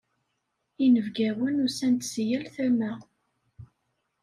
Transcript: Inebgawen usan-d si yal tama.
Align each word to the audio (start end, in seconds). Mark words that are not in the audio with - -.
Inebgawen 0.83 1.63
usan-d 1.65 2.01
si 2.11 2.23
yal 2.29 2.45
tama. 2.55 2.91